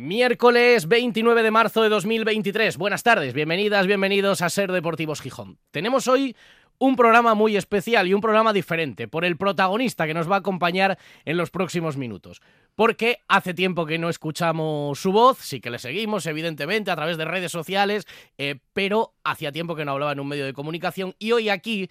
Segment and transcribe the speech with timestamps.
[0.00, 2.76] Miércoles 29 de marzo de 2023.
[2.76, 5.58] Buenas tardes, bienvenidas, bienvenidos a Ser Deportivos Gijón.
[5.72, 6.36] Tenemos hoy
[6.78, 10.38] un programa muy especial y un programa diferente por el protagonista que nos va a
[10.38, 12.40] acompañar en los próximos minutos.
[12.76, 17.16] Porque hace tiempo que no escuchamos su voz, sí que le seguimos, evidentemente, a través
[17.16, 18.06] de redes sociales,
[18.38, 21.88] eh, pero hacía tiempo que no hablaba en un medio de comunicación y hoy aquí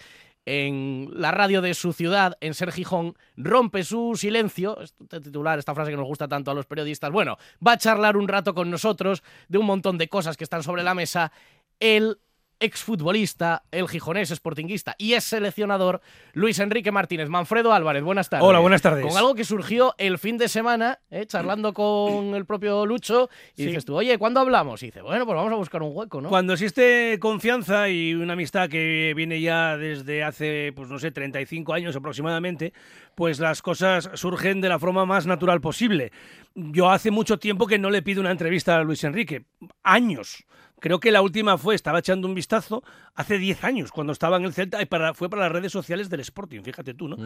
[0.50, 5.76] en la radio de su ciudad, en Ser Gijón, rompe su silencio, este titular, esta
[5.76, 8.72] frase que nos gusta tanto a los periodistas, bueno, va a charlar un rato con
[8.72, 11.34] nosotros de un montón de cosas que están sobre la mesa,
[11.82, 12.20] el
[12.60, 16.02] exfutbolista, el gijonés sportinguista y es seleccionador,
[16.34, 17.30] Luis Enrique Martínez.
[17.30, 18.48] Manfredo Álvarez, buenas tardes.
[18.48, 19.06] Hola, buenas tardes.
[19.06, 21.26] Con algo que surgió el fin de semana, ¿eh?
[21.26, 24.82] charlando con el propio Lucho, y dices tú, oye, ¿cuándo hablamos?
[24.84, 26.30] Y dice, bueno, pues vamos a buscar un hueco, ¿no?
[26.30, 31.74] Cuando existe confianza y una amistad que viene ya desde hace, pues no sé, 35
[31.74, 32.74] años aproximadamente,
[33.16, 36.12] pues las cosas surgen de la forma más natural posible.
[36.56, 39.46] Yo hace mucho tiempo que no le pido una entrevista a Luis Enrique,
[39.84, 40.46] años.
[40.80, 42.84] Creo que la última fue, estaba echando un vistazo
[43.16, 46.10] hace 10 años, cuando estaba en el Celta, y para, fue para las redes sociales
[46.10, 47.18] del Sporting, fíjate tú, ¿no?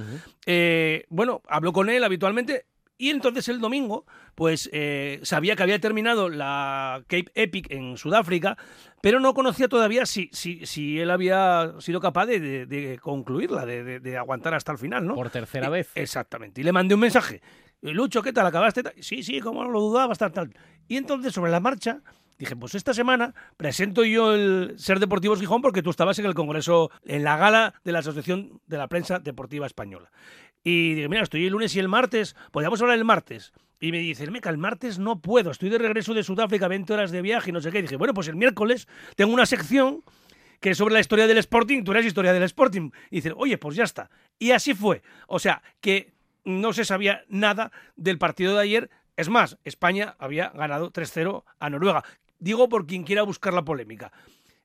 [0.45, 2.65] Eh, bueno, hablo con él habitualmente,
[3.01, 8.59] y entonces el domingo, pues eh, sabía que había terminado la Cape Epic en Sudáfrica,
[9.01, 14.53] pero no conocía todavía si, si, si él había sido capaz de, concluirla, de, aguantar
[14.53, 15.15] hasta el final, ¿no?
[15.15, 15.89] Por tercera vez.
[15.95, 16.61] Exactamente.
[16.61, 17.41] Y le mandé un mensaje.
[17.81, 18.45] Lucho, ¿qué tal?
[18.45, 18.83] ¿Acabaste?
[18.99, 20.53] Sí, sí, como lo dudaba, tal, tal.
[20.87, 22.03] Y entonces, sobre la marcha,
[22.41, 26.33] Dije, pues esta semana presento yo el Ser Deportivos Gijón porque tú estabas en el
[26.33, 30.09] Congreso, en la gala de la Asociación de la Prensa Deportiva Española.
[30.63, 33.53] Y dije, mira, estoy el lunes y el martes, podríamos hablar el martes.
[33.79, 37.11] Y me dice, meca, el martes no puedo, estoy de regreso de Sudáfrica, 20 horas
[37.11, 37.77] de viaje y no sé qué.
[37.77, 40.03] Y dije, bueno, pues el miércoles tengo una sección
[40.59, 42.89] que es sobre la historia del Sporting, tú eres historia del Sporting.
[43.11, 44.09] Y dice, oye, pues ya está.
[44.39, 45.03] Y así fue.
[45.27, 46.11] O sea, que
[46.43, 48.89] no se sabía nada del partido de ayer.
[49.15, 52.03] Es más, España había ganado 3-0 a Noruega,
[52.41, 54.11] Digo por quien quiera buscar la polémica.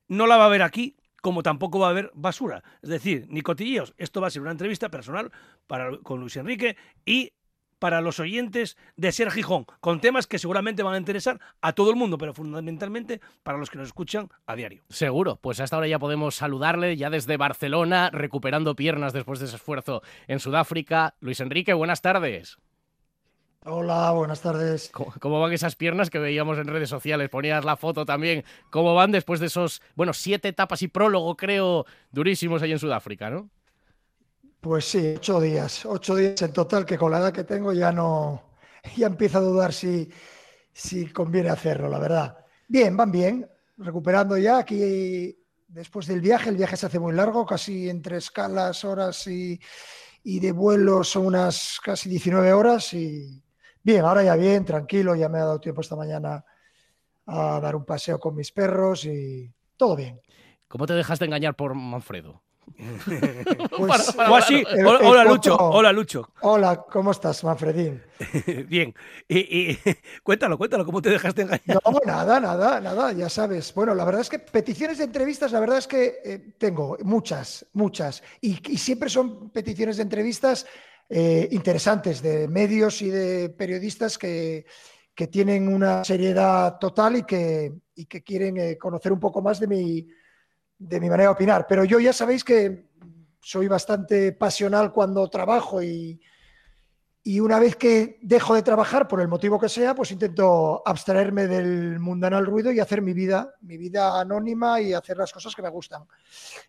[0.07, 2.63] No la va a ver aquí, como tampoco va a haber basura.
[2.81, 3.93] Es decir, ni cotilleos.
[3.97, 5.31] Esto va a ser una entrevista personal
[5.67, 6.75] para, con Luis Enrique
[7.05, 7.33] y
[7.77, 11.91] para los oyentes de Ser Gijón, con temas que seguramente van a interesar a todo
[11.91, 14.83] el mundo, pero fundamentalmente para los que nos escuchan a diario.
[14.89, 19.57] Seguro, pues hasta ahora ya podemos saludarle, ya desde Barcelona, recuperando piernas después de ese
[19.57, 21.13] esfuerzo en Sudáfrica.
[21.19, 22.57] Luis Enrique, buenas tardes.
[23.69, 24.89] Hola, buenas tardes.
[24.93, 27.27] ¿Cómo, van esas piernas que veíamos en redes sociales?
[27.27, 28.45] Ponías la foto también.
[28.69, 33.29] ¿Cómo van después de esos, bueno, siete etapas y prólogo, creo, durísimos ahí en Sudáfrica,
[33.29, 33.49] ¿no?
[34.61, 35.85] Pues sí, ocho días.
[35.85, 38.41] Ocho días en total, que con la edad que tengo ya no.
[38.95, 40.09] Ya empiezo a dudar si,
[40.71, 42.37] si conviene hacerlo, la verdad.
[42.69, 43.49] Bien, van bien.
[43.75, 46.51] Recuperando ya aquí después del viaje.
[46.51, 49.59] El viaje se hace muy largo, casi entre escalas, horas y,
[50.23, 53.43] y de vuelo son unas casi 19 horas y
[53.87, 56.43] Bien, ahora ya bien, tranquilo, ya me ha dado tiempo esta mañana
[57.25, 60.19] a dar un paseo con mis perros y todo bien.
[60.67, 62.43] ¿Cómo te dejaste engañar por Manfredo?
[63.77, 64.61] Pues, así.
[64.85, 65.55] hola, Lucho.
[65.55, 66.29] Hola, Lucho.
[66.41, 68.03] Hola, ¿cómo estás, Manfredín?
[68.67, 68.93] Bien.
[69.29, 69.77] Y,
[70.21, 71.79] cuéntalo, cuéntalo, ¿cómo te dejaste engañar?
[71.85, 73.73] No, nada, nada, nada, ya sabes.
[73.73, 77.65] Bueno, la verdad es que peticiones de entrevistas, la verdad es que eh, tengo muchas,
[77.71, 78.21] muchas.
[78.41, 80.65] y, siempre son peticiones de entrevistas
[81.09, 84.65] eh, interesantes de medios y de periodistas que,
[85.31, 87.73] tienen una seriedad total y que,
[88.07, 90.07] que quieren eh, conocer un poco más de mi,
[90.77, 91.65] de mi manera de opinar.
[91.67, 92.85] Pero yo ya sabéis que
[93.41, 96.21] soy bastante pasional cuando trabajo y,
[97.27, 101.45] y una vez que dejo de trabajar, por el motivo que sea, pues intento abstraerme
[101.45, 105.61] del mundanal ruido y hacer mi vida, mi vida anónima y hacer las cosas que
[105.61, 106.03] me gustan.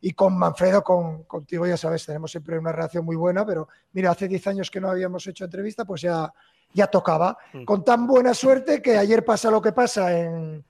[0.00, 4.10] Y con Manfredo, con, contigo, ya sabes, tenemos siempre una relación muy buena, pero mira,
[4.10, 6.28] hace 10 años que no habíamos hecho entrevista, pues ya,
[6.72, 7.38] ya tocaba.
[7.52, 7.62] Mm.
[7.62, 10.64] Con tan buena suerte que ayer pasa lo que pasa en,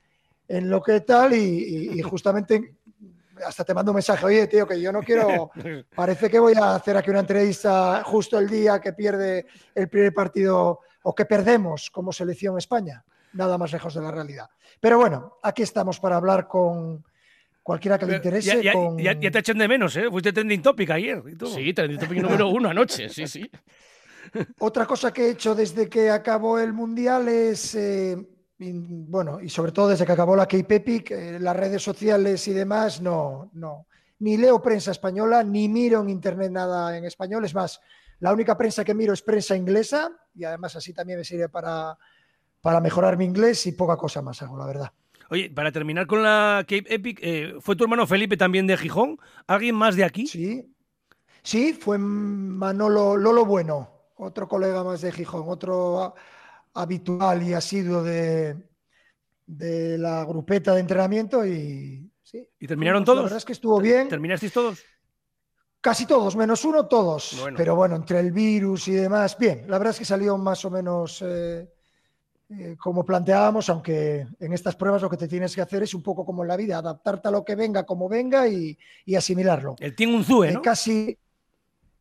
[0.48, 2.74] en lo que tal y, y justamente
[3.46, 5.50] hasta te mando un mensaje, oye, tío, que yo no quiero,
[5.94, 10.12] parece que voy a hacer aquí una entrevista justo el día que pierde el primer
[10.12, 13.04] partido o que perdemos como selección España.
[13.32, 14.48] Nada más lejos de la realidad.
[14.80, 17.04] Pero bueno, aquí estamos para hablar con
[17.62, 18.62] cualquiera que le interese.
[18.62, 18.98] Ya, con...
[18.98, 20.08] ya, te echen de menos, ¿eh?
[20.10, 21.22] Fuiste trending topic ayer.
[21.26, 21.54] Y todo.
[21.54, 23.50] Sí, trending topic número uno anoche, sí, sí.
[24.60, 27.74] Otra cosa que he hecho desde que acabó el Mundial es...
[27.74, 28.16] Eh,
[28.58, 32.52] bueno, y sobre todo desde que acabó la Cape Epic, eh, las redes sociales y
[32.52, 33.86] demás, no, no.
[34.20, 37.44] Ni leo prensa española, ni miro en internet nada en español.
[37.44, 37.80] Es más,
[38.18, 41.96] la única prensa que miro es prensa inglesa y además así también me sirve para,
[42.60, 44.92] para mejorar mi inglés y poca cosa más hago, la verdad.
[45.30, 49.18] Oye, para terminar con la Cape Epic, eh, ¿fue tu hermano Felipe también de Gijón?
[49.46, 50.26] ¿Alguien más de aquí?
[50.26, 50.74] Sí,
[51.42, 56.14] sí, fue Manolo Lolo Bueno, otro colega más de Gijón, otro
[56.80, 58.56] habitual y asiduo de,
[59.46, 62.48] de la grupeta de entrenamiento y sí.
[62.60, 63.22] ¿Y terminaron La todos?
[63.24, 64.08] verdad es que estuvo bien.
[64.08, 64.82] ¿Terminasteis todos?
[65.80, 67.36] Casi todos, menos uno, todos.
[67.40, 67.56] Bueno.
[67.56, 69.64] Pero bueno, entre el virus y demás, bien.
[69.68, 71.68] La verdad es que salió más o menos eh,
[72.50, 76.02] eh, como planteábamos, aunque en estas pruebas lo que te tienes que hacer es un
[76.02, 79.76] poco como en la vida, adaptarte a lo que venga, como venga y, y asimilarlo.
[79.78, 80.62] El Team Unzue, Eh, ¿no?
[80.62, 81.16] Casi.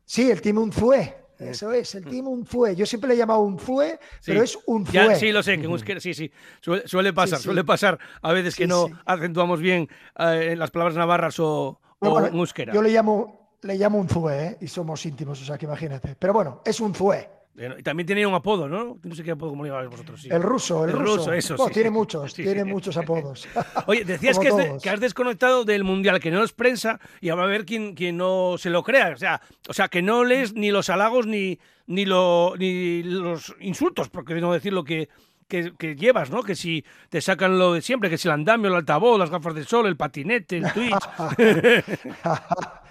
[0.04, 1.14] Sí, el Team Unzue.
[1.38, 2.74] Eso es, el Team Unzue.
[2.74, 4.92] Yo siempre le he llamado Unzue, pero es Unzue.
[4.92, 6.30] Ya, sí, lo sé, que en euskera, sí, sí.
[6.60, 7.44] Suele, suele pasar, sí.
[7.44, 9.88] suele pasar a veces que no acentuamos bien
[10.18, 12.72] eh, en las palabras navarras o, Pero o bueno, en euskera.
[12.72, 14.56] Yo le llamo, le llamo Unzue, ¿eh?
[14.60, 16.16] y somos íntimos, o sea que imagínate.
[16.18, 17.16] Pero bueno, es Unzue.
[17.18, 17.37] Eh, Y
[17.82, 18.98] también tenía un apodo, ¿no?
[19.02, 20.20] No sé qué apodo como le llamabais vosotros.
[20.22, 20.28] sí.
[20.30, 23.48] El ruso, el, El ruso, eso, Bueno, sí, tiene muchos, Sí, tiene muchos apodos.
[23.86, 24.82] Oye, decías que has, de- todos.
[24.82, 28.16] que has desconectado del mundial, que no es prensa y va a haber quien, quien
[28.16, 29.10] no se lo crea.
[29.14, 33.54] O sea, o sea, que no lees ni los halagos ni, ni, lo, ni los
[33.60, 35.08] insultos, porque no decir lo que,
[35.48, 36.42] que, que llevas, ¿no?
[36.42, 39.54] Que si te sacan lo de siempre, que si el andamio, el altavoz, las gafas
[39.54, 40.94] de sol, el patinete, el Twitch.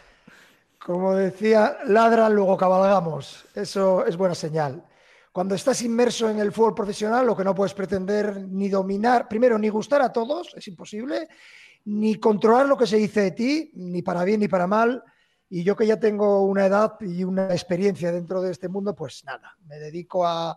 [0.87, 3.45] Como decía, ladran, luego cabalgamos.
[3.53, 4.85] Eso es buena señal.
[5.33, 9.59] Cuando estás inmerso en el fútbol profesional, lo que no puedes pretender ni dominar, primero,
[9.59, 11.27] ni gustar a todos, es imposible,
[11.83, 15.03] ni controlar lo que se dice de ti, ni para bien ni para mal.
[15.49, 19.25] Y yo que ya tengo una edad y una experiencia dentro de este mundo, pues
[19.25, 20.55] nada, me dedico a, a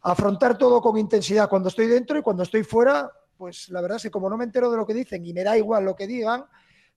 [0.00, 4.04] afrontar todo con intensidad cuando estoy dentro y cuando estoy fuera, pues la verdad es
[4.04, 6.06] que como no me entero de lo que dicen y me da igual lo que
[6.06, 6.46] digan,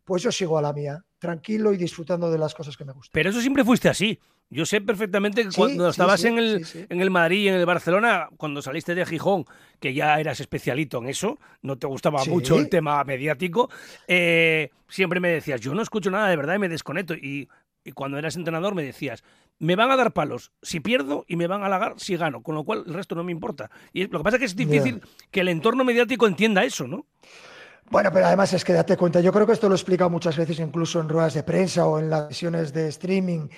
[0.03, 3.12] pues yo sigo a la mía, tranquilo y disfrutando de las cosas que me gustan.
[3.13, 4.19] Pero eso siempre fuiste así.
[4.50, 7.56] Yo sé perfectamente que Sí, cuando estabas sí, en, el, en el Madrid y en
[7.56, 9.45] el Barcelona, cuando saliste de Gijón,
[9.80, 13.69] que ya eras especialito en eso, no te gustaba mucho el tema mediático,
[14.07, 17.13] eh, siempre me decías, yo no escucho nada de verdad y me desconecto.
[17.13, 17.48] Y,
[17.86, 19.24] y cuando eras entrenador me decías,
[19.57, 22.56] me van a dar palos si pierdo y me van a halagar si gano, con
[22.56, 23.69] lo cual el resto no me importa.
[23.94, 27.06] Y lo que pasa es que es difícil que el entorno mediático entienda eso, ¿no?
[27.92, 30.38] Bueno, pero además es que date cuenta, yo creo que esto lo he explicado muchas
[30.38, 33.50] veces, incluso en ruedas de prensa o en las sesiones de streaming.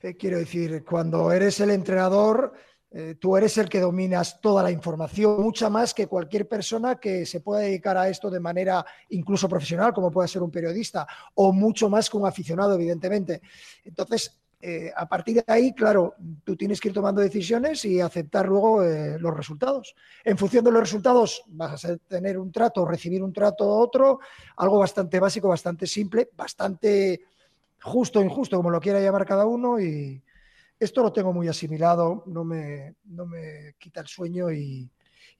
[0.00, 2.52] Eh, quiero decir, cuando eres el entrenador,
[2.92, 7.26] eh, tú eres el que dominas toda la información, mucha más que cualquier persona que
[7.26, 11.04] se pueda dedicar a esto de manera incluso profesional, como puede ser un periodista,
[11.34, 13.42] o mucho más que un aficionado, evidentemente.
[13.82, 16.14] Entonces, eh, a partir de ahí, claro,
[16.44, 19.94] tú tienes que ir tomando decisiones y aceptar luego eh, los resultados.
[20.22, 24.20] En función de los resultados, vas a tener un trato, recibir un trato u otro,
[24.58, 27.22] algo bastante básico, bastante simple, bastante
[27.80, 29.80] justo o injusto, como lo quiera llamar cada uno.
[29.80, 30.22] Y
[30.78, 34.90] esto lo tengo muy asimilado, no me, no me quita el sueño y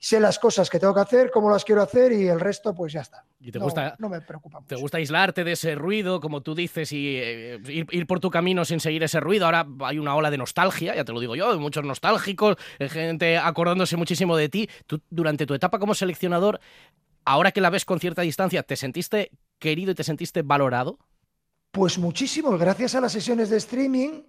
[0.03, 2.93] sé las cosas que tengo que hacer, cómo las quiero hacer y el resto, pues
[2.95, 3.23] ya está.
[3.39, 4.75] ¿Y te No- gusta, no me preocupa mucho.
[4.75, 8.31] te gusta aislarte de ese ruido, como tú dices, y eh, ir, ir por tu
[8.31, 9.45] camino sin seguir ese ruido?
[9.45, 13.37] Ahora hay una ola de nostalgia, ya te lo digo yo, muchos nostálgicos, hay gente
[13.37, 14.71] acordándose muchísimo de ti.
[14.87, 16.61] Tú, durante tu etapa como seleccionador,
[17.27, 20.99] ahora que la ves con cierta distancia, ¿te sentiste querido y te sentiste valorado?
[21.73, 24.23] Pues muchísimo, gracias a las sesiones de streaming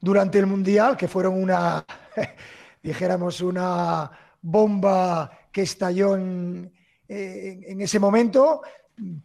[0.00, 1.84] durante el Mundial, que fueron una,
[2.82, 4.10] dijéramos, una
[4.50, 6.72] bomba que estalló en,
[7.06, 8.62] en- en ese momento,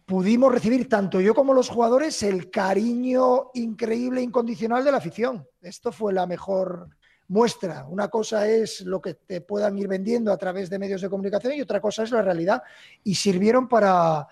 [0.04, 5.46] pudimos recibir tanto yo como los jugadores el cariño increíble incondicional de la afición.
[5.62, 6.88] Esto fue la mejor
[7.28, 7.86] muestra.
[7.88, 11.54] Una cosa es lo que te puedan ir vendiendo a través de medios de comunicación
[11.54, 12.62] y otra cosa es la realidad.
[13.02, 14.28] Y sirvieron para,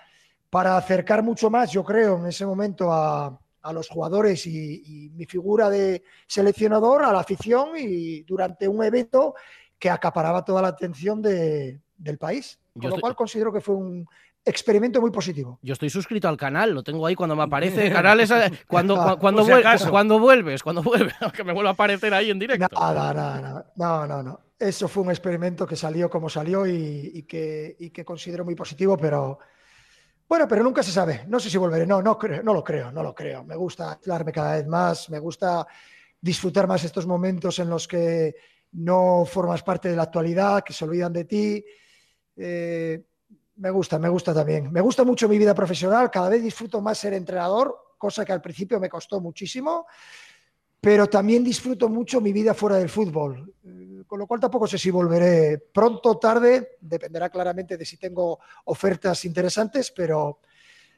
[0.50, 5.24] para acercar mucho más, yo creo, en ese momento a, a los jugadores y mi
[5.24, 9.34] figura de seleccionador, a la afición y durante un evento
[9.82, 12.56] que acaparaba toda la atención de- del país.
[12.76, 14.06] Yo Con lo estoy- cual considero que fue un
[14.44, 15.58] experimento muy positivo.
[15.60, 17.90] Yo estoy suscrito al canal, lo tengo ahí cuando me aparece.
[18.06, 18.30] Canales
[18.68, 19.90] cuando, cu- cuando, vuel- acaso.
[19.90, 22.68] cuando vuelves, cuando vuelves, que me vuelva a aparecer ahí en directo.
[22.78, 23.72] Nada, nada, nada.
[23.74, 24.40] No, no, no.
[24.56, 28.54] Eso fue un experimento que salió como salió y, y que, y que considero muy
[28.54, 29.40] positivo, pero
[30.28, 31.24] bueno, pero nunca se sabe.
[31.26, 31.88] No sé si volveré.
[31.88, 33.42] No, no creo, no lo creo, no lo creo.
[33.42, 35.66] Me gusta aislarme cada vez más, me gusta
[36.20, 38.36] disfrutar más estos momentos en los que
[38.72, 41.64] no formas parte de la actualidad, que se olvidan de ti.
[42.36, 43.02] Eh,
[43.56, 44.72] me gusta, me gusta también.
[44.72, 48.40] Me gusta mucho mi vida profesional, cada vez disfruto más ser entrenador, cosa que al
[48.40, 49.86] principio me costó muchísimo
[50.82, 54.76] pero también disfruto mucho mi vida fuera del fútbol, Eh, con lo cual tampoco sé
[54.76, 60.40] si volveré pronto o tarde, dependerá claramente de si tengo ofertas interesantes, pero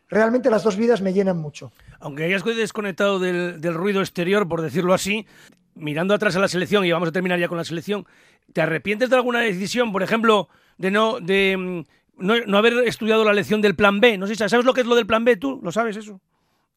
[0.09, 1.71] realmente las dos vidas me llenan mucho.
[2.01, 5.27] Aunque hayas desconectado del, del ruido exterior, por decirlo así,
[5.75, 8.07] mirando atrás a la selección, y vamos a terminar ya con la selección,
[8.53, 11.85] ¿te arrepientes de alguna decisión, por ejemplo, de no, de, mm,
[12.25, 14.19] no, no haber estudiado la lección del plan B?
[14.19, 15.61] No sé, ¿sabes lo que es lo del plan B tú?
[15.63, 16.21] ¿Lo sabes eso?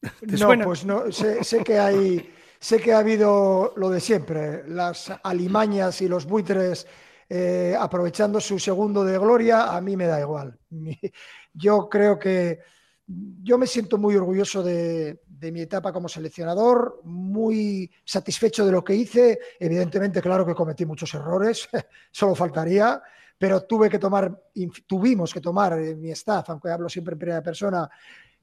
[0.26, 0.64] ¿Te No, suena?
[0.64, 6.00] pues no, sé, sé que hay, sé que ha habido lo de siempre, las alimañas
[6.02, 6.86] y los buitres
[7.28, 10.58] eh, aprovechando su segundo de gloria, a mí me da igual.
[11.52, 12.60] Yo creo que
[13.06, 18.94] yo me siento muy orgulloso de, mi etapa como seleccionador, muy satisfecho de lo que
[18.94, 19.38] hice.
[19.58, 21.68] Evidentemente, claro que cometí muchos errores,
[22.10, 23.00] solo faltaría,
[23.38, 24.42] pero tuve que tomar,
[24.86, 27.88] tuvimos que tomar en mi staff, aunque hablo siempre en primera persona,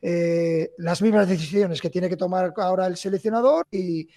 [0.01, 4.07] eh, las mismas decisiones que tiene que tomar ahora el seleccionador y,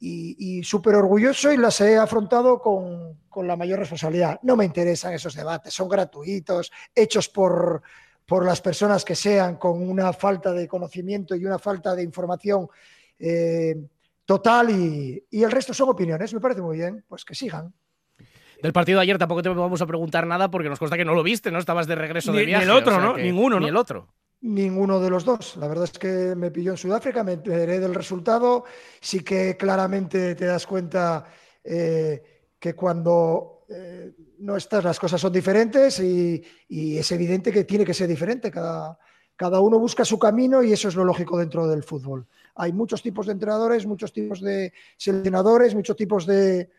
[0.00, 4.38] y, súper orgulloso y las he afrontado con, con, la mayor responsabilidad.
[4.42, 7.82] No me interesan esos debates, son gratuitos, hechos por,
[8.28, 12.68] por las personas que sean, con una falta de conocimiento y una falta de información
[13.18, 13.74] eh,
[14.26, 17.72] total y, y, el resto son opiniones, me parece muy bien, pues que sigan.
[18.62, 21.14] Del partido de ayer tampoco te vamos a preguntar nada porque nos consta que no
[21.14, 21.58] lo viste, ¿no?
[21.58, 22.66] Estabas de regreso de viaje.
[22.66, 23.16] Ni el otro, ¿no?
[23.16, 23.60] Ninguno, ¿no?
[23.60, 24.08] Ni el otro.
[24.42, 25.56] Ninguno de los dos.
[25.56, 28.64] La verdad es que me pilló en Sudáfrica, me enteré del resultado.
[29.00, 31.24] Sí que claramente te das cuenta
[31.64, 37.84] eh, que cuando eh, no estás las cosas son diferentes y, es evidente que tiene
[37.84, 38.50] que ser diferente.
[38.50, 38.98] Cada,
[39.36, 42.26] cada uno busca su camino y eso es lo lógico dentro del fútbol.
[42.54, 46.70] Hay muchos tipos de entrenadores, muchos tipos de seleccionadores, muchos tipos de,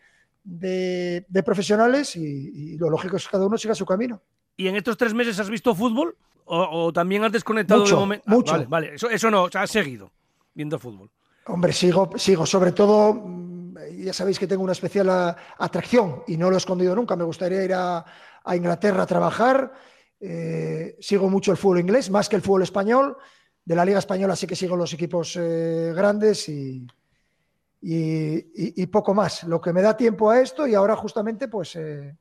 [0.42, 4.20] de, profesionales y, y, lo lógico es que cada uno siga su camino.
[4.56, 6.16] ¿Y en estos tres meses has visto fútbol?
[6.52, 8.24] ¿O, también has desconectado mucho, de momento?
[8.26, 8.52] Ah, mucho.
[8.52, 10.10] vale, vale, Eso, eso no, o sea, has seguido
[10.52, 11.08] viendo fútbol.
[11.46, 12.44] Hombre, sigo, sigo.
[12.44, 13.22] Sobre todo,
[13.98, 17.16] ya sabéis que tengo una especial atracción y no lo he escondido nunca.
[17.16, 18.04] Me gustaría ir a,
[18.54, 19.72] Inglaterra a trabajar.
[20.18, 23.16] Eh, sigo mucho el fútbol inglés, más que el fútbol español.
[23.64, 26.86] De la Liga Española sí que sigo los equipos eh, grandes y,
[27.82, 29.44] y, poco más.
[29.44, 32.16] Lo que me da tiempo a esto y ahora justamente pues eh,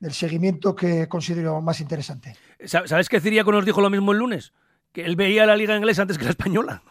[0.00, 2.36] el seguimiento que considero más interesante.
[2.64, 4.52] ¿Sabes que Ciriaco nos dijo lo mismo el lunes?
[4.92, 6.82] Que él veía la liga inglesa antes que la española.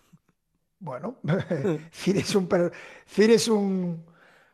[0.80, 1.20] Bueno,
[1.92, 2.48] Cir es, un,
[3.18, 4.06] es un,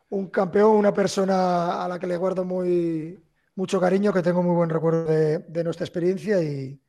[0.08, 3.22] un, campeón, una persona a la que le guardo muy,
[3.56, 6.80] mucho cariño, que tengo muy buen recuerdo de nuestra experiencia y,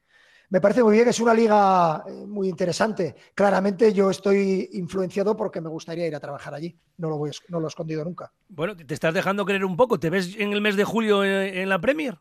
[0.50, 3.16] me parece muy bien, es una liga eh, muy interesante.
[3.34, 6.78] Claramente yo estoy influenciado porque me gustaría ir a trabajar allí.
[6.98, 8.32] No lo, voy, no lo he escondido nunca.
[8.50, 10.00] Bueno, te estás dejando creer un poco.
[10.00, 12.20] ¿Te ves en el mes de julio en la Premier?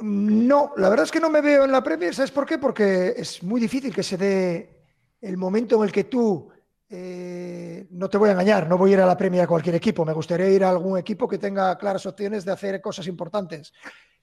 [0.00, 2.14] No, la verdad es que no me veo en la Premier.
[2.14, 2.58] ¿Sabes por qué?
[2.58, 4.75] Porque es muy difícil que se dé
[5.20, 6.48] el momento en el que tú,
[6.88, 9.74] eh, no te voy a engañar, no voy a ir a la Premier a cualquier
[9.74, 10.04] equipo.
[10.04, 13.72] Me gustaría ir a algún equipo que tenga claras opciones de hacer cosas importantes.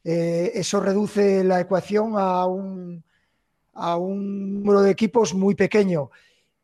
[0.03, 3.03] Eh, eso reduce la ecuación a un,
[3.73, 6.12] a un número de equipos muy pequeño.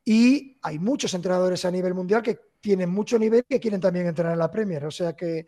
[0.03, 4.07] Y hay muchos entrenadores a nivel mundial que tienen mucho nivel y que quieren también
[4.07, 4.85] entrenar en la Premier.
[4.85, 5.47] O sea que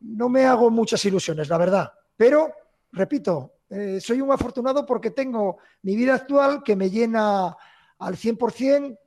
[0.00, 1.92] no me hago muchas ilusiones, la verdad.
[2.16, 2.52] Pero,
[2.92, 7.56] repito, eh, soy un afortunado porque tengo mi vida actual que me llena
[7.98, 8.98] al 100%,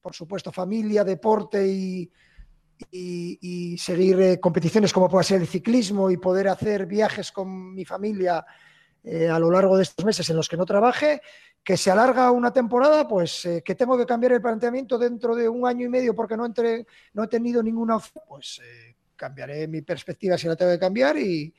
[0.00, 2.10] por supuesto, familia, deporte y,
[2.90, 7.84] y, seguir eh, competiciones como puede ser el ciclismo y poder hacer viajes con mi
[7.84, 8.44] familia
[9.04, 11.20] eh, a lo largo de estos meses en los que no trabaje,
[11.62, 15.48] que se alarga una temporada, pues eh, que tengo que cambiar el planteamiento dentro de
[15.48, 18.60] un año y medio porque no, entre, no he tenido ninguna, pues
[19.16, 21.54] cambiaré mi perspectiva si la tengo que cambiar y,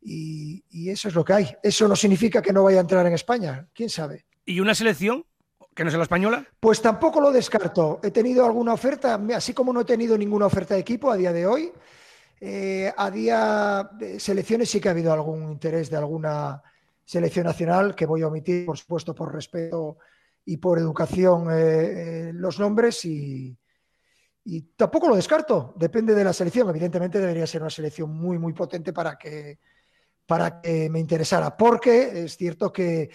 [0.00, 1.56] y eso es lo que hay.
[1.62, 4.24] Eso no significa que no vaya a entrar en España, quién sabe.
[4.44, 5.24] ¿Y una selección?
[5.76, 6.42] ¿Que no sea la española?
[6.58, 8.00] Pues tampoco lo descarto.
[8.02, 11.34] He tenido alguna oferta, así como no he tenido ninguna oferta de equipo a día
[11.34, 11.70] de hoy.
[12.40, 16.62] Eh, a día de selecciones sí que ha habido algún interés de alguna
[17.04, 19.98] selección nacional, que voy a omitir, por supuesto, por respeto
[20.46, 23.54] y por educación eh, eh, los nombres y,
[24.44, 25.74] y, tampoco lo descarto.
[25.76, 26.70] Depende de la selección.
[26.70, 29.58] Evidentemente debería ser una selección muy, muy potente para que,
[30.24, 33.10] para que me interesara, porque es cierto que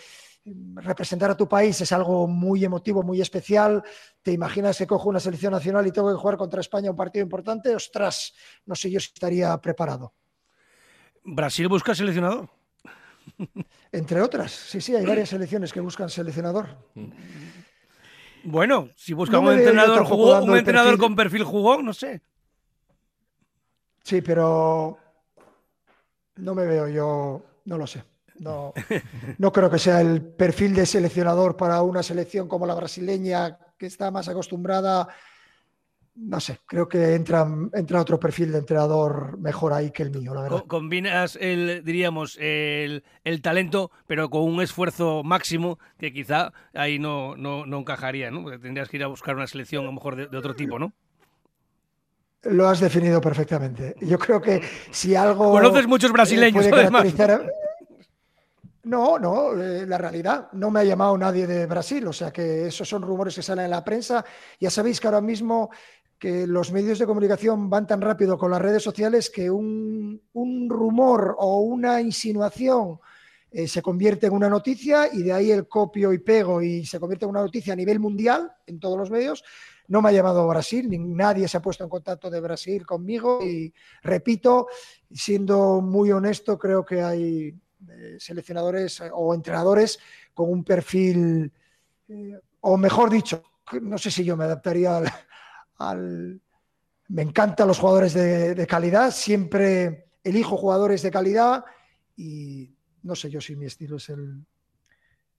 [0.76, 3.84] representar a tu país es algo muy emotivo, muy especial.
[4.22, 7.24] ¿Te imaginas que cojo una selección nacional y tengo que jugar contra España un partido
[7.24, 7.76] importante?
[7.76, 8.34] Ostras,
[8.66, 10.14] no sé yo si estaría preparado.
[11.24, 12.50] ¿Brasil busca seleccionador?
[13.92, 16.68] Entre otras, sí, sí, hay varias selecciones que buscan seleccionador.
[18.44, 22.22] Bueno, si buscan un entrenador, jugó, un entrenador con perfil jugó, no sé.
[24.04, 24.98] Sí, pero
[26.38, 28.04] no me veo yo, no lo sé.
[28.42, 28.74] No,
[29.38, 33.86] no creo que sea el perfil de seleccionador para una selección como la brasileña, que
[33.86, 35.08] está más acostumbrada.
[36.16, 40.34] No sé, creo que entra, entra otro perfil de entrenador mejor ahí que el mío,
[40.34, 40.66] la verdad.
[40.68, 43.04] Combinas el, diríamos, el,
[43.44, 48.42] talento, pero con un esfuerzo máximo que quizá ahí no, no, encajaría, ¿no?
[48.42, 50.94] Porque tendrías que ir a buscar una selección a lo mejor de, otro tipo, ¿no?
[52.44, 53.96] Lo has definido perfectamente.
[54.02, 55.52] Yo creo que si algo.
[55.52, 57.06] Conoces muchos brasileños, además.
[58.84, 62.66] No, no, eh, la realidad, no me ha llamado nadie de Brasil, o sea que
[62.66, 64.26] esos son rumores que salen en la prensa.
[64.60, 65.70] Ya sabéis que ahora mismo
[66.18, 70.70] que los medios de comunicación van tan rápido con las redes sociales que un, un
[70.70, 73.00] rumor o una insinuación
[73.54, 77.00] eh, se convierte en una noticia y de ahí el copio y pego y se
[77.00, 79.44] convierte en una noticia a nivel mundial en todos los medios.
[79.88, 83.44] No me ha llamado Brasil, ni nadie se ha puesto en contacto de Brasil conmigo
[83.44, 84.68] y repito,
[85.12, 87.54] siendo muy honesto, creo que hay
[88.20, 90.00] seleccionadores o entrenadores
[90.34, 91.52] con un perfil,
[92.08, 93.44] eh, o mejor dicho,
[93.82, 95.12] no sé si yo me adaptaría al,
[95.78, 96.42] al
[97.10, 101.66] me encantan los jugadores de, de calidad, siempre elijo jugadores de calidad
[102.16, 102.74] y
[103.04, 104.46] no sé yo si mi estilo es el,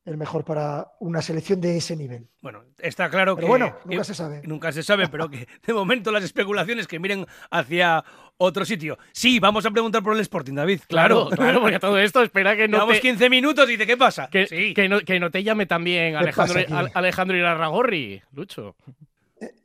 [0.05, 2.29] el mejor para una selección de ese nivel.
[2.41, 3.51] Bueno, está claro Pero que.
[3.51, 4.43] bueno, nunca que- se sabe.
[4.45, 8.05] Nunca se sabe, pero que de momento las especulaciones que miren hacia
[8.43, 8.99] otro sitio.
[9.13, 10.81] Sí, vamos a preguntar por el Sporting, David.
[10.89, 13.97] Claro, claro, porque todo esto espera que no Llevamos te, 15 minutos y dice, ¿qué
[13.97, 14.29] pasa?
[14.31, 14.75] que, sí.
[14.75, 16.61] que no, que no te llame también ¿Qué Alejandro,
[16.95, 18.77] Alejandro Irarragorri, Lucho.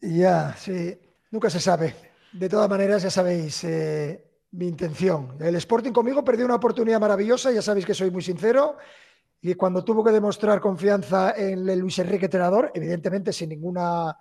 [0.01, 0.98] Ya, sí,
[1.31, 1.96] nunca se sabe.
[2.31, 5.36] De todas maneras, ya sabéis eh, mi intención.
[5.39, 8.77] El Sporting conmigo perdió una oportunidad maravillosa, ya sabéis que soy muy sincero.
[9.41, 14.17] Y cuando tuvo que demostrar confianza en el Luis Enrique entrenador, evidentemente sin ninguna,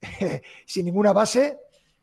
[0.66, 1.58] sin ninguna base,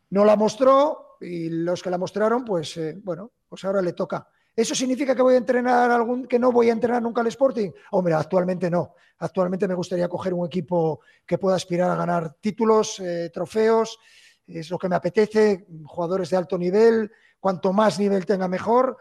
[0.10, 4.28] no la mostró y los que la mostraron, pues eh, bueno, pues ahora le toca.
[4.58, 7.70] ¿Eso significa que voy a entrenar algún, que no voy a entrenar nunca al Sporting?
[7.92, 8.96] Hombre, actualmente no.
[9.20, 14.00] Actualmente me gustaría coger un equipo que pueda aspirar a ganar títulos, eh, trofeos,
[14.48, 18.98] es lo que me apetece, jugadores de alto nivel, cuanto más nivel tenga mejor.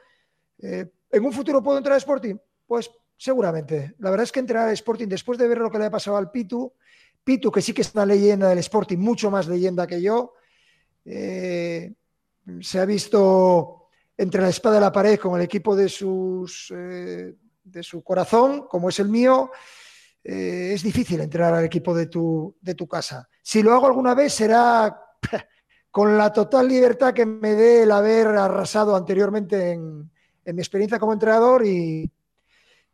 [0.58, 2.36] Eh, ¿En un futuro puedo entrar al Sporting?
[2.66, 3.94] Pues seguramente.
[3.98, 6.18] La verdad es que entrar al Sporting, después de ver lo que le ha pasado
[6.18, 6.70] al Pitu,
[7.24, 10.34] Pitu, que sí que es una leyenda del Sporting, mucho más leyenda que yo,
[12.60, 17.34] se ha visto entre la espada y la pared con el equipo de, sus, eh,
[17.62, 19.50] de su corazón, como es el mío,
[20.24, 23.28] eh, es difícil entrar al equipo de tu, de tu casa.
[23.42, 25.00] Si lo hago alguna vez será
[25.90, 30.10] con la total libertad que me dé el haber arrasado anteriormente en,
[30.44, 32.10] en mi experiencia como entrenador y,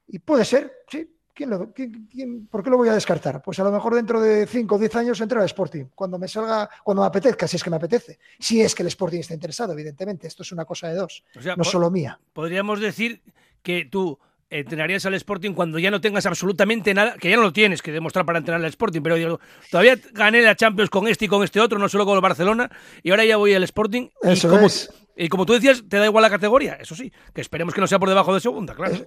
[0.09, 1.09] y puede ser, sí.
[1.35, 3.41] ¿Quién lo- quién- quién- ¿Por qué lo voy a descartar?
[3.43, 6.29] Pues a lo mejor dentro de 5 o 10 años entro al Sporting, cuando me
[6.29, 8.19] salga, cuando me apetezca, si es que me apetece.
[8.39, 10.27] Si es que el Sporting está interesado, evidentemente.
[10.27, 12.19] Esto es una cosa de dos, O sea, no solo mía.
[12.35, 13.23] podríamos decir
[13.63, 14.19] que tú
[14.51, 17.91] entrenarías al Sporting cuando ya no tengas absolutamente nada, que ya no lo tienes que
[17.93, 19.41] demostrar para entrenar al Sporting, pero digo,
[19.71, 22.71] todavía gané la Champions con este y con este otro, no solo con el Barcelona,
[23.03, 24.11] y ahora ya voy al Sporting.
[24.23, 24.91] y Eso como, es.
[25.17, 27.87] y como tú decías, te da igual la categoría, eso sí, que esperemos que no
[27.87, 28.93] sea por debajo de segunda, claro.
[28.97, 29.07] Es-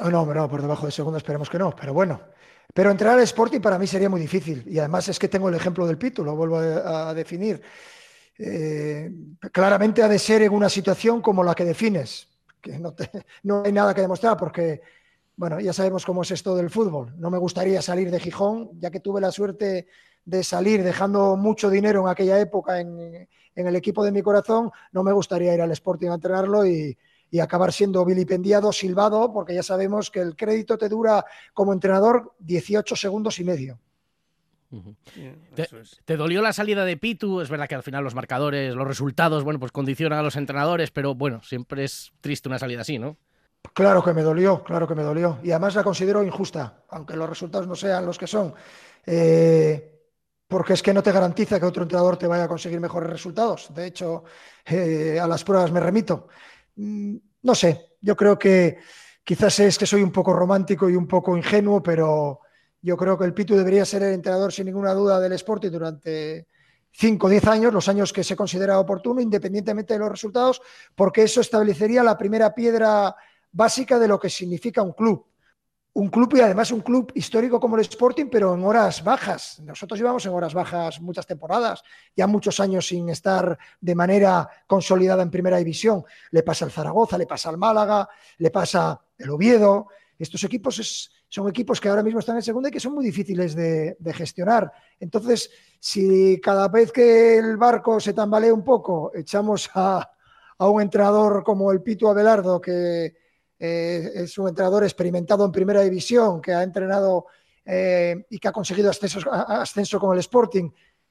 [0.00, 2.20] Oh, no, no, por debajo de segunda esperemos que no, pero bueno.
[2.72, 4.62] Pero entrar al Sporting para mí sería muy difícil.
[4.66, 7.60] Y además es que tengo el ejemplo del Pitu, lo vuelvo a, definir.
[8.38, 9.10] Eh,
[9.50, 12.28] claramente ha de ser en una situación como la que defines,
[12.60, 12.78] que
[13.42, 14.80] no hay nada que demostrar porque,
[15.34, 17.14] bueno, ya sabemos cómo es esto del fútbol.
[17.18, 19.88] No me gustaría salir de Gijón, ya que tuve la suerte
[20.24, 24.70] de salir dejando mucho dinero en aquella época en, en el equipo de mi corazón,
[24.92, 26.96] no me gustaría ir al Sporting a entrenarlo y,
[27.30, 32.34] y acabar siendo vilipendiado, silbado, porque ya sabemos que el crédito te dura como entrenador
[32.38, 33.78] 18 segundos y medio.
[35.54, 35.98] Te- Eso es.
[36.04, 37.40] ¿Te dolió la salida de Pitu?
[37.40, 40.90] Es verdad que al final los marcadores, los resultados, bueno, pues condicionan a los entrenadores,
[40.90, 43.16] pero bueno, siempre es triste una salida así, ¿no?
[43.72, 45.38] Claro que me dolió, claro que me dolió.
[45.42, 48.54] Y además la considero injusta, aunque los resultados no sean los que son.
[49.06, 49.94] Eh,
[50.46, 53.72] porque es que no te garantiza que otro entrenador te vaya a conseguir mejores resultados.
[53.74, 54.24] De hecho,
[54.66, 56.28] eh, a las pruebas me remito.
[56.78, 58.78] Mm, No sé, yo creo que
[59.24, 62.40] quizás es que soy un poco romántico y un poco ingenuo, pero
[62.80, 66.46] yo creo que el Pitu debería ser el entrenador sin ninguna duda del Sporting durante
[66.92, 70.60] 5 o 10 años, los años que se considera oportuno, independientemente de los resultados,
[70.94, 73.14] porque eso establecería la primera piedra
[73.52, 75.24] básica de lo que significa un club.
[75.94, 79.60] Un club y además un club histórico como el Sporting, pero en horas bajas.
[79.60, 81.82] Nosotros llevamos en horas bajas muchas temporadas,
[82.14, 86.04] ya muchos años sin estar de manera consolidada en primera división.
[86.30, 89.88] Le pasa al Zaragoza, le pasa al Málaga, le pasa el Oviedo.
[90.18, 93.54] Estos equipos son equipos que ahora mismo están en segunda y que son muy difíciles
[93.54, 94.72] de, gestionar.
[94.98, 100.10] Entonces, si cada vez que el barco se tambalea un poco, echamos a,
[100.58, 103.27] a un entrenador como el Pitu Abelardo, que
[103.58, 107.26] eh, es un entrenador experimentado en primera división, que ha entrenado
[107.64, 110.70] eh, y que ha conseguido ascenso, a- ascenso con el Sporting,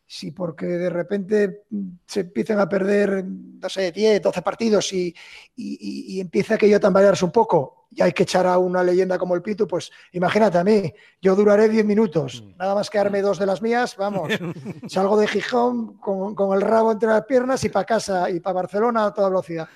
[0.09, 5.13] si porque de repente mm, se empiezan a perder, no sé, 10, 12 partidos y,
[5.55, 7.87] y, y- empieza aquello a tambalearse un poco.
[7.91, 11.35] Y hay que echar a una leyenda como el Pitu, pues imagínate a mí, yo
[11.35, 14.29] duraré 10 minutos, nada más quedarme dos de las mías, vamos,
[14.87, 18.55] salgo de Gijón con, con el rabo entre las piernas y para casa y para
[18.55, 19.67] Barcelona a toda velocidad.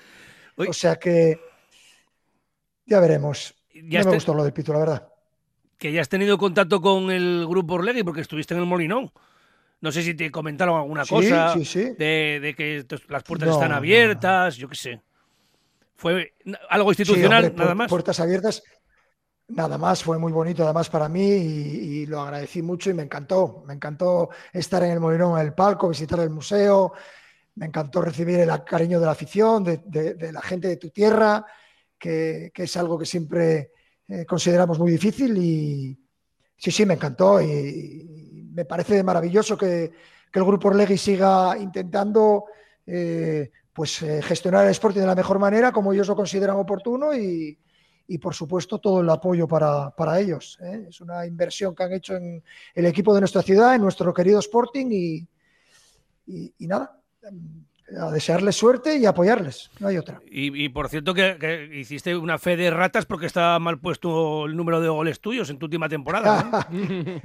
[0.56, 1.40] O sea que
[2.86, 3.54] ya veremos.
[3.74, 5.08] Ya no me esté- gustó lo del Pitu, la verdad.
[5.78, 9.10] que ya has tenido contacto con el grupo Orlegui porque estuviste en el Molinón.
[9.80, 11.94] No sé si te comentaron alguna Sí, cosa sí, sí.
[11.98, 15.02] De, de que las puertas No, están no, abiertas, yo qué sé.
[15.96, 16.34] Fue
[16.70, 17.88] algo institucional, hombre, nada más.
[17.90, 18.62] Puertas abiertas.
[19.48, 23.02] Nada más, fue muy bonito además para mí y, y lo agradecí mucho y me
[23.02, 23.64] encantó.
[23.66, 26.92] Me encantó estar en el Molinón, en el palco, visitar el museo.
[27.56, 30.90] Me encantó recibir el cariño de la afición, de, de- de la gente de tu
[30.90, 31.44] tierra,
[32.02, 33.70] que, es algo que siempre
[34.08, 35.96] eh, consideramos muy difícil y
[36.56, 39.90] sí, sí, me encantó y, me parece maravilloso que,
[40.30, 42.44] que el Grupo Orlegui siga intentando
[42.86, 47.14] eh, pues, eh, gestionar el Sporting de la mejor manera, como ellos lo consideran oportuno
[47.14, 47.58] y,
[48.08, 50.58] y, por supuesto, todo el apoyo para, para ellos.
[50.60, 52.42] Es una inversión que han hecho en
[52.74, 55.26] el equipo de nuestra ciudad, en nuestro querido Sporting y,
[56.26, 57.00] y- y nada,
[58.00, 60.20] a desearles suerte y apoyarles, no hay otra.
[60.30, 64.46] Y, y por cierto que, que hiciste una fe de ratas porque estaba mal puesto
[64.46, 66.66] el número de goles tuyos en tu última temporada.
[66.70, 66.80] ¿no?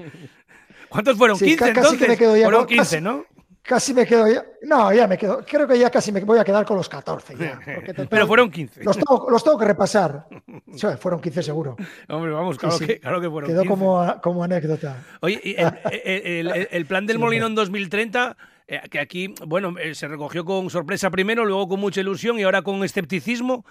[0.89, 1.37] ¿Cuántos fueron?
[1.37, 2.01] Sí, 15 ca- casi entonces.
[2.01, 3.25] que me quedo ya fueron con- 15, casi- ¿no?
[3.61, 4.45] Casi me quedo ya.
[4.61, 5.43] No, ya me quedo.
[5.45, 7.35] Creo que ya casi me voy a quedar con los 14.
[7.37, 8.81] ya, porque total, Pero fueron 15.
[8.85, 10.27] Los tengo, los tengo que repasar.
[10.73, 11.75] Sí, fueron 15 seguro.
[12.09, 12.85] Hombre, vamos, claro, sí.
[12.85, 13.69] Que, claro que fueron Quedó 15.
[13.69, 15.03] como, como anécdota.
[15.21, 19.95] Oye, el, el- el- el plan del Sí, Molinón 2030, eh, que aquí, bueno, eh,
[19.95, 23.65] se recogió con sorpresa primero, luego con mucha ilusión y ahora con escepticismo.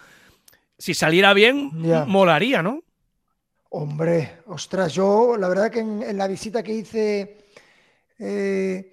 [0.78, 2.04] Si saliera bien, Ya.
[2.04, 2.82] molaría, ¿no?
[3.70, 7.38] Hombre, ostras, yo la verdad que en, en la visita que hice
[8.18, 8.92] eh,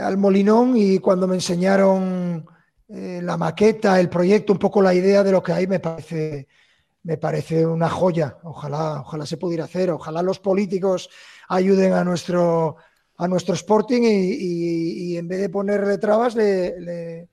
[0.00, 2.46] al Molinón y cuando me enseñaron
[2.92, 6.48] la maqueta, el proyecto, un poco la idea de lo que hay, me parece,
[7.04, 8.38] me parece una joya.
[8.42, 11.08] Ojalá, ojalá se pudiera hacer, ojalá los políticos
[11.48, 12.76] ayuden a nuestro,
[13.20, 17.28] a nuestro Sporting y, en vez de ponerle trabas le, le-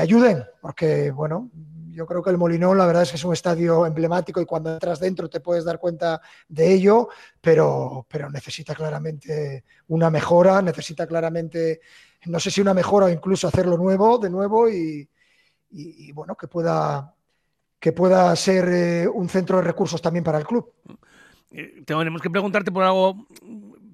[0.00, 1.50] ayuden, porque bueno,
[1.92, 4.72] yo creo que el Molinón la verdad es que es un estadio emblemático y cuando
[4.72, 7.08] entras dentro te puedes dar cuenta de ello,
[7.40, 11.80] pero, pero necesita claramente una mejora, necesita claramente,
[12.26, 15.08] no sé si una mejora o incluso hacerlo nuevo, de nuevo y,
[15.70, 17.14] y- y, bueno, que pueda,
[17.80, 20.70] que pueda ser eh, un centro de recursos también para el club.
[21.50, 23.26] Eh, Tenemos que preguntarte por algo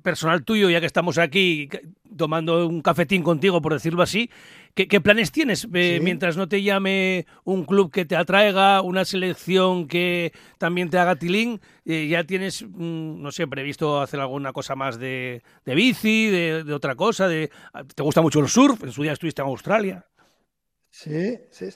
[0.09, 1.69] personal tuyo, ya que estamos aquí
[2.17, 4.31] tomando un cafetín contigo, por decirlo así.
[4.75, 6.01] ¿Qué, qué planes tienes eh, Sí.
[6.03, 11.17] mientras no te llame un club que te atraiga, una selección que también te haga
[11.17, 11.61] tilín?
[11.85, 16.65] Eh, ¿Ya tienes, mm, no sé, previsto hacer alguna cosa más de, de bici, de,
[16.65, 17.29] de otra cosa?
[17.29, 17.51] De,
[17.95, 18.83] ¿Te gusta mucho el surf?
[18.83, 20.07] En su día estuviste en Australia.
[20.91, 21.67] Sí, sí.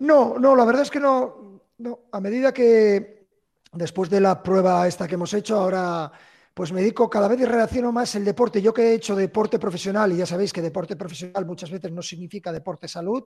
[0.00, 2.00] No, no, la verdad es que no, no.
[2.10, 3.28] A medida que
[3.72, 6.10] después de la prueba esta que hemos hecho, ahora
[6.56, 8.62] pues me dedico cada vez y relaciono más el deporte.
[8.62, 12.00] Yo que he hecho deporte profesional, y ya sabéis que deporte profesional muchas veces no
[12.00, 13.24] significa deporte salud,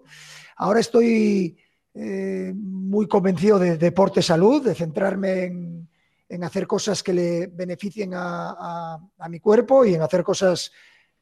[0.57, 1.57] ahora estoy
[1.95, 8.99] eh, muy convencido de deporte salud, de centrarme en, hacer cosas que le beneficien a,
[9.29, 10.73] mi cuerpo y en hacer cosas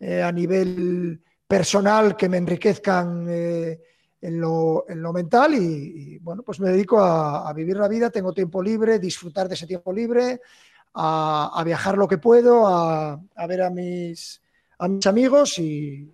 [0.01, 3.27] eh, a nivel personal que me enriquezcan.
[3.29, 3.81] eh,
[4.21, 7.87] en lo, en lo mental y, y, bueno, pues me dedico a, a vivir la
[7.87, 10.41] vida, tengo tiempo libre, disfrutar de ese tiempo libre,
[11.01, 14.43] a, a viajar lo que puedo, a, a ver a mis,
[14.79, 16.13] a mis amigos y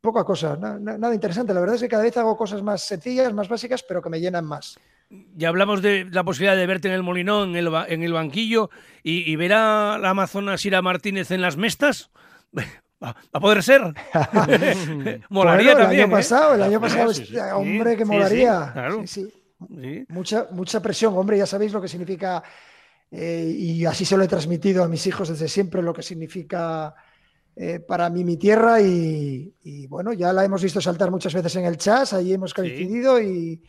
[0.00, 1.54] poca cosa, na- na- nada interesante.
[1.54, 4.18] La verdad es que cada vez hago cosas más sencillas, más básicas, pero que me
[4.20, 4.78] llenan más.
[5.36, 8.12] Ya hablamos de la posibilidad de verte en el Molinón, en el, ba- en el
[8.12, 8.70] banquillo,
[9.02, 12.10] y, y ver a la Amazonas Ira Martínez en las mestas.
[13.02, 13.80] ¿Va a poder ser?
[15.28, 16.00] Molaría Bueno, el también.
[16.04, 16.10] año ¿eh?
[16.10, 17.38] pasado, el año pasado, Sí, sí, sí.
[17.54, 18.70] hombre, que molaría.
[18.72, 19.04] claro.
[20.08, 22.42] Mucha, mucha presión, hombre, ya sabéis lo que significa,
[23.10, 26.94] eh, y así se lo he transmitido a mis hijos desde siempre, lo que significa
[27.56, 31.56] eh, para mí mi tierra, y, y, bueno, ya la hemos visto saltar muchas veces
[31.56, 33.62] en el chas, ahí hemos coincidido, y,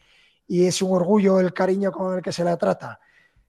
[0.48, 3.00] y es un orgullo el cariño con el que se la trata.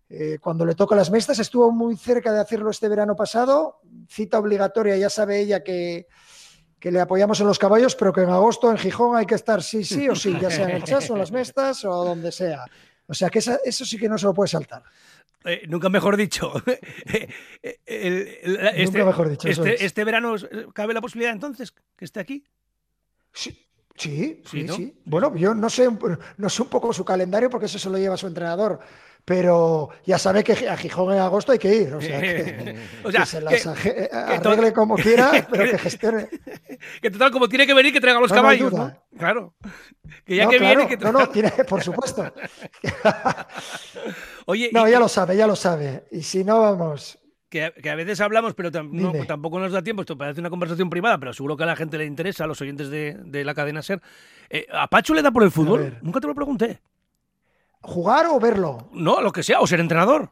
[0.08, 4.38] Eh, cuando le toca las mestas, estuvo muy cerca de hacerlo este verano pasado, cita
[4.38, 6.06] obligatoria, ya sabe ella que,
[6.78, 9.62] que le apoyamos en los caballos, pero que en agosto en Gijón hay que estar
[9.62, 12.30] sí, sí o sí, ya sea en el chas o en las mestas o donde
[12.30, 12.64] sea.
[13.06, 14.82] O sea que eso sí que no se lo puede saltar.
[15.44, 16.52] Eh, nunca mejor dicho.
[17.62, 19.82] El- el- este, Nunca mejor dicho, Este, es.
[19.82, 20.34] este verano,
[20.74, 22.44] ¿cabe la posibilidad entonces que esté aquí?
[23.32, 23.50] Sí,
[23.96, 24.74] sí, Sí, sí, ¿no?
[24.74, 24.94] sí.
[25.04, 27.98] Bueno, yo no sé, un- no sé un poco su calendario porque eso se lo
[27.98, 28.80] lleva su entrenador,
[29.24, 31.94] pero ya sabe que a Gijón en agosto hay que ir.
[31.94, 36.28] O sea, que, O sea, que se las que- arregle como quiera, pero que gestione.
[37.00, 38.72] Que total, como tiene que venir, que traiga los No, no caballos.
[38.72, 39.02] ¿no?
[39.18, 39.54] Claro.
[40.24, 41.18] Que ya No, que claro, viene, que no, traiga...
[41.26, 42.32] no, tiene, por supuesto.
[44.46, 46.04] Oye, No, ya lo sabe, ya lo sabe.
[46.10, 47.18] Y si no, vamos.
[47.48, 49.26] que, a- que a veces hablamos, pero tam- no- Dime.
[49.26, 50.02] tampoco nos da tiempo.
[50.02, 52.60] Esto parece una conversación privada, pero seguro que a la gente le interesa, a los
[52.62, 54.00] oyentes de, de la cadena SER.
[54.48, 55.98] Eh, ¿A Pacho le da por el fútbol?
[56.02, 56.80] Nunca te lo pregunté.
[57.82, 58.88] ¿Jugar o verlo?
[58.92, 60.30] No, lo que sea, o ser entrenador.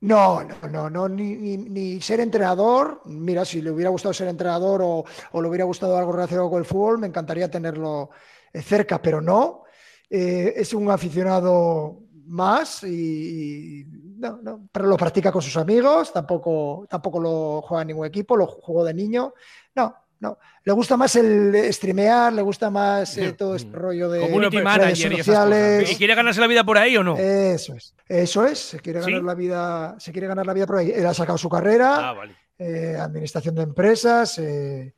[0.00, 3.00] No, no, no, no ni, ni- ni ser entrenador.
[3.06, 6.58] Mira, si le hubiera gustado ser entrenador o, o le hubiera gustado algo relacionado con
[6.58, 8.10] el fútbol, me encantaría tenerlo
[8.52, 9.62] eh, cerca, pero no.
[10.10, 13.84] Eh, es un aficionado más y, y
[14.18, 18.36] no, no, pero lo practica con sus amigos, tampoco, tampoco lo juega en ningún equipo,
[18.36, 19.34] lo jugó de niño.
[19.74, 20.38] No, no.
[20.64, 24.64] Le gusta más el streamear, le gusta más eh, todo este rollo de Community redes
[24.64, 25.92] manager sociales.
[25.92, 27.16] ¿Y quiere ganarse la vida por ahí o no?
[27.18, 28.58] Eso es, eso es.
[28.58, 29.10] Se quiere ¿Sí?
[29.10, 30.90] ganar la vida, se quiere ganar la vida por ahí.
[30.90, 32.34] Él ha sacado su carrera, Ah, vale.
[32.58, 34.94] eh, administración de empresas, eh,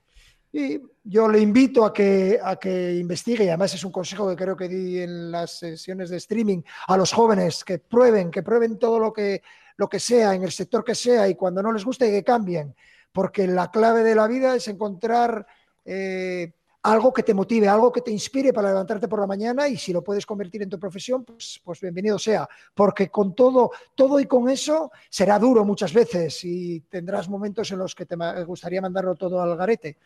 [0.52, 4.37] y yo le invito a que, a que investigue, y además es un consejo que
[4.37, 8.77] creo que di en las sesiones de streaming a los jóvenes, que prueben, que prueben
[8.77, 9.42] todo lo que,
[9.77, 12.75] lo que sea, en el sector que sea, y cuando no les guste, que cambien,
[13.12, 15.47] porque la clave de la vida es encontrar
[15.85, 16.55] eh,
[16.87, 19.92] algo que te motive, algo que te inspire para levantarte por la mañana, y si
[19.92, 24.27] lo puedes convertir en tu profesión, pues, pues bienvenido sea, porque con todo, todo y
[24.27, 29.14] con eso será duro muchas veces y tendrás momentos en los que te gustaría mandarlo
[29.16, 29.99] todo al garete.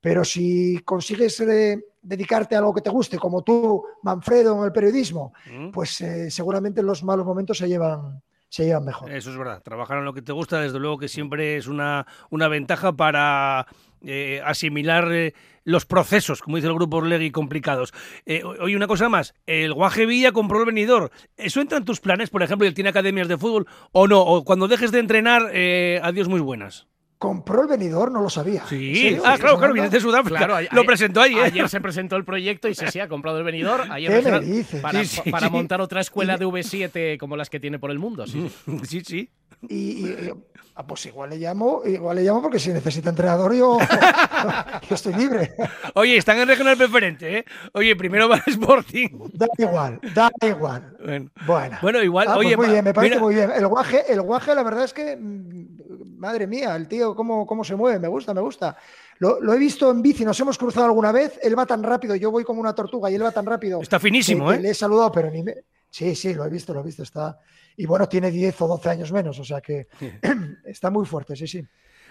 [0.00, 4.72] Pero si consigues eh, dedicarte a algo que te guste, como tú, Manfredo, en el
[4.72, 5.70] periodismo, Mm.
[5.70, 9.10] pues eh, seguramente los malos momentos se llevan, se llevan mejor.
[9.10, 9.62] Eso es verdad.
[9.62, 13.66] Trabajar en lo que te gusta, desde luego que siempre es una, una ventaja para
[14.04, 15.34] eh, asimilar eh,
[15.64, 17.92] los procesos, como dice el grupo Orlegui, complicados.
[18.26, 19.34] Eh, oye, una cosa más.
[19.46, 21.10] El Guaje Villa compró el venidor.
[21.36, 24.20] ¿Eso entra en tus planes, por ejemplo, y él tiene academias de fútbol o no?
[24.22, 26.86] O cuando dejes de entrenar, eh, adiós muy buenas.
[27.18, 28.62] Compró el venidor, no lo sabía.
[28.62, 29.08] ¿En Sí.
[29.08, 30.38] Ah, ¿Estás claro, claro, vienes de Sudáfrica.
[30.38, 31.42] Claro, a- lo presentó ahí, ¿eh?
[31.46, 33.86] Ayer se presentó el proyecto y se sí, ha comprado el venidor.
[33.90, 34.80] Ayer ¿Qué me dijeron, dices?
[34.80, 35.52] Para, Sí, sí, para sí.
[35.52, 38.24] montar otra escuela de V7 como las que tiene por el mundo.
[38.28, 38.78] Sí, sí.
[38.84, 39.30] sí, sí.
[39.68, 39.74] Y,
[40.06, 40.32] y-
[40.80, 43.78] ah, pues igual le llamo, igual le llamo porque si necesita entrenador yo,
[44.88, 45.54] yo estoy libre.
[45.94, 47.44] Oye, están en regional preferente, ¿eh?
[47.72, 49.08] Oye, primero va el Sporting.
[49.32, 50.96] Da igual, da igual.
[51.04, 53.50] Bueno, Bueno, Bueno, igual, Ah, pues oye, muy bien, me parece mira- muy bien.
[53.50, 57.64] El guaje, el guaje, la verdad es que, mm, madre mía, el tío, cómo, cómo
[57.64, 58.76] se mueve, me gusta, me gusta.
[59.18, 62.14] Lo, lo he visto en bici, nos hemos cruzado alguna vez, él va tan rápido,
[62.14, 63.82] yo voy como una tortuga y él va tan rápido.
[63.82, 64.62] está finísimo, que- que ¿eh?
[64.62, 65.54] Le he saludado, pero ni me...
[65.90, 67.38] Sí, sí, lo he visto, lo he visto, está...
[67.80, 69.86] Y bueno, tiene 10 o 12 años menos, o sea que
[70.66, 71.64] está muy fuerte, sí, sí.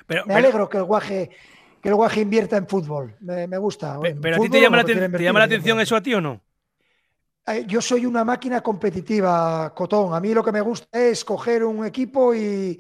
[0.06, 1.30] Pero, Me pero- alegro que el guaje,
[1.82, 4.00] que el guaje invierta en fútbol, me, me gusta.
[4.22, 6.22] pero a ti te llama, la, te llama la en atención eso a ti o
[6.22, 6.42] no?
[7.48, 10.14] Eh, Yo soy una máquina competitiva, Cotón.
[10.14, 12.80] A mí lo que me gusta es coger un equipo y,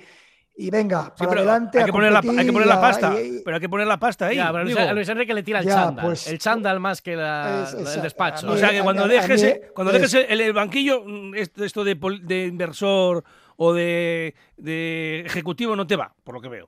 [0.60, 1.78] y venga, Sí, para pero adelante.
[1.78, 3.22] hay a que, poner la, hay que poner la y pasta.
[3.22, 4.38] y- pero hay que poner la pasta ahí.
[4.38, 4.90] Ya, pero a Luis, digo.
[4.90, 6.06] a Luis Enrique le tira el Ya, chándal.
[6.06, 8.02] pues- el chándal más que la- Es- el exacto.
[8.02, 8.48] despacho.
[8.48, 10.54] A o mí- sea que cuando mí- a dejes, mí cuando es- dejes el, el
[10.54, 13.24] banquillo, mm, esto, de, de inversor
[13.56, 16.68] o de, de ejecutivo no te va, por lo que veo.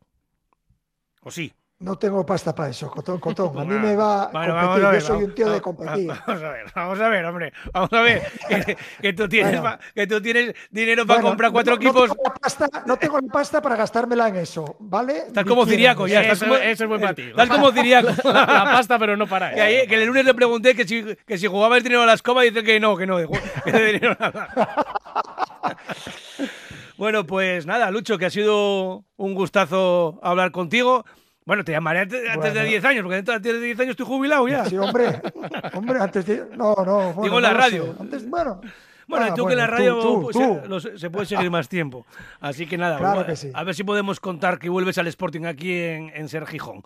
[1.24, 1.52] ¿O sí?
[1.82, 3.58] No tengo pasta para eso, Cotón, Cotón.
[3.58, 4.54] A mí me va a bueno, competir.
[4.54, 6.08] vamos a ver, Yo soy vamos- un tío de competir.
[6.08, 7.54] Vamos a ver, vamos a ver, hombre.
[7.72, 8.22] Vamos a ver.
[8.50, 9.78] Que, que tú, tienes, Bueno.
[9.78, 12.10] pa- que tú tienes dinero para Bueno, comprar cuatro no- equipos.
[12.10, 15.20] No tengo, la pasta, no tengo la pasta para gastármela en eso, ¿vale?
[15.28, 15.66] Estás como.
[15.66, 16.20] Ciriaco ya.
[16.22, 17.22] Eso- Estás como, eso es buen para ti.
[17.22, 18.10] Estás como Ciriaco.
[18.26, 21.16] la, la pasta, pero no para Que, ayer- que el lunes le pregunté que si,
[21.26, 23.16] que si jugaba el dinero a la escoba y dice que no, que no,
[23.64, 24.50] que de dinero nada.
[26.98, 31.06] bueno, pues nada, Lucho, que ha sido un gustazo hablar contigo.
[31.50, 32.70] Bueno, te llamaré antes, antes de Bueno.
[32.70, 34.66] 10 años, porque antes de 10 años estoy jubilado ya.
[34.66, 35.20] Sí, hombre,
[35.74, 36.46] hombre, antes de...
[36.56, 37.14] No, no.
[37.14, 37.96] bueno, Digo la no radio.
[38.00, 38.62] Antes, bueno.
[39.08, 42.06] Bueno, Ah, tú que la radio tú, pues, tú, se- puede seguir más tiempo.
[42.40, 43.50] Así que nada, Claro bueno, que sí.
[43.52, 46.84] a ver si podemos contar que vuelves al Sporting aquí en, en Ser Gijón.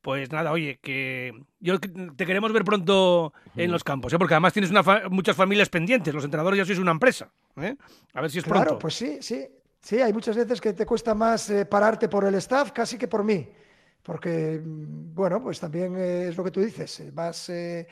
[0.00, 4.18] Pues nada, oye, que yo te queremos ver pronto en los campos, ¿eh?
[4.18, 6.14] porque además tienes una fa- muchas familias pendientes.
[6.14, 7.28] Los entrenadores ya sois una empresa.
[7.60, 7.76] ¿eh?
[8.14, 8.78] A ver si es Claro, pronto.
[8.78, 9.46] pues sí, sí.
[9.82, 13.06] Sí, hay muchas veces que te cuesta más eh, pararte por el staff casi que
[13.06, 13.46] por mí.
[14.06, 17.88] Porque, mm, bueno, pues también eh, es lo que tú dices, eh, vas eh,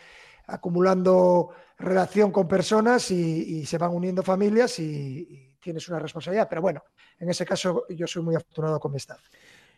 [0.46, 6.46] acumulando relación con personas y, se van uniendo familias y, y tienes una responsabilidad.
[6.48, 6.84] Pero bueno,
[7.18, 9.20] en ese caso yo soy muy afortunado con mi staff.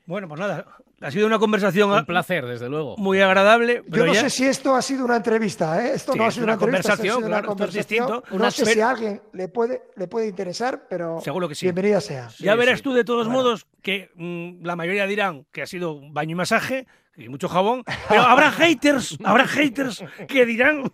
[0.06, 0.64] Bueno, pues nada,
[1.00, 2.96] ha sido una conversación Un placer, desde luego.
[2.96, 3.82] muy agradable.
[3.88, 5.92] Yo no ya- sé si esto ha sido una entrevista, ¿eh?
[5.94, 8.22] Esto Sí, no ha sido una una, conversación, sido una claro, esto es distinto.
[8.30, 11.66] No Una sé si a alguien le puede, le puede interesar, pero Seguro que sí.
[11.66, 12.28] bienvenida sea.
[12.38, 12.84] Ya verás sí.
[12.84, 13.42] tú de todos Bueno.
[13.42, 17.82] modos que mm, la mayoría dirán que ha sido baño y masaje y mucho jabón,
[18.08, 20.90] pero habrá haters, habrá haters que dirán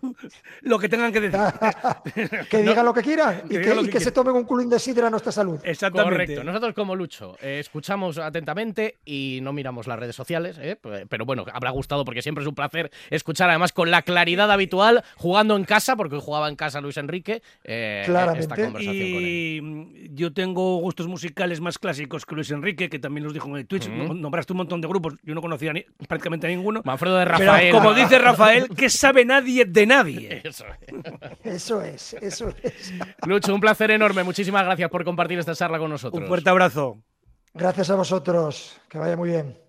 [0.61, 1.39] lo que tengan que decir.
[2.49, 4.11] Que No, digan lo que quieran y que que, digan lo y que que se
[4.11, 5.59] tomen un culín de sidra a nuestra salud.
[5.63, 6.11] Exactamente.
[6.11, 6.43] Correcto.
[6.43, 10.77] Nosotros como Lucho eh, escuchamos atentamente y no miramos las redes sociales, ¿eh?
[11.09, 15.03] Pero bueno, habrá gustado porque siempre es un placer escuchar además con la claridad habitual
[15.17, 18.41] jugando en casa, porque hoy jugaba en casa Luis Enrique, eh, Claramente.
[18.41, 19.25] esta conversación con él.
[19.25, 23.57] Y yo tengo gustos musicales más clásicos que Luis Enrique, que también los dijo en
[23.57, 23.89] el Twitch.
[23.89, 25.15] Nombraste un montón de grupos.
[25.23, 26.81] Yo no conocía ni, prácticamente ninguno.
[26.83, 27.71] Manfredo de Pero Rafael.
[27.71, 30.41] como dice Rafael, ¿qué sabe nadie de nadie?
[30.45, 30.65] Eso.
[31.43, 32.93] Eso es, eso es.
[33.25, 34.23] Lucho, un placer enorme.
[34.23, 36.21] Muchísimas gracias por compartir esta charla con nosotros.
[36.21, 36.97] Un fuerte abrazo.
[37.53, 38.79] Gracias a vosotros.
[38.89, 39.62] Que vaya muy bien.